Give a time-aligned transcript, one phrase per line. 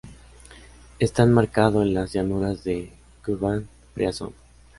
[0.97, 2.91] Está enmarcado en las llanuras de
[3.23, 4.33] Kubán-Priazov.